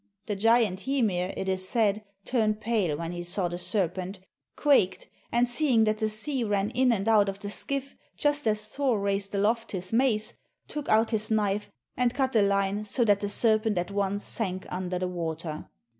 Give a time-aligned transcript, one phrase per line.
[0.25, 4.19] The giant Hymir, it is said, turned pale when he saw the serpent,
[4.55, 8.67] quaked, and, seeing that the sea ran in and out of the skiff, just as
[8.67, 10.33] Thor raised aloft his mace,
[10.67, 14.65] took out his knife and cut the line so that the serpent at once sank
[14.71, 15.69] under the water.